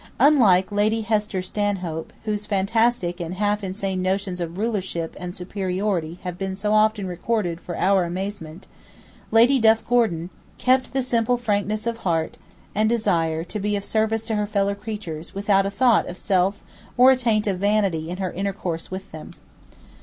Unlike 0.19 0.71
Lady 0.71 1.01
Hester 1.01 1.43
Stanhope, 1.43 2.11
whose 2.25 2.47
fantastic 2.47 3.19
and 3.19 3.35
half 3.35 3.63
insane 3.63 4.01
notions 4.01 4.41
of 4.41 4.57
rulership 4.57 5.15
and 5.19 5.35
superiority 5.35 6.17
have 6.23 6.39
been 6.39 6.55
so 6.55 6.73
often 6.73 7.05
recorded 7.05 7.61
for 7.61 7.77
our 7.77 8.03
amazement, 8.03 8.65
Lady 9.29 9.59
Duff 9.59 9.87
Gordon 9.87 10.31
kept 10.57 10.93
the 10.93 11.03
simple 11.03 11.37
frankness 11.37 11.85
of 11.85 11.97
heart 11.97 12.37
and 12.73 12.89
desire 12.89 13.43
to 13.43 13.59
be 13.59 13.75
of 13.75 13.85
service 13.85 14.25
to 14.25 14.33
her 14.37 14.47
fellow 14.47 14.73
creatures 14.73 15.35
without 15.35 15.67
a 15.67 15.69
thought 15.69 16.07
of 16.09 16.17
self 16.17 16.63
or 16.97 17.11
a 17.11 17.15
taint 17.15 17.45
of 17.45 17.59
vanity 17.59 18.09
in 18.09 18.17
her 18.17 18.31
intercourse 18.31 18.89
with 18.89 19.11
them. 19.11 19.29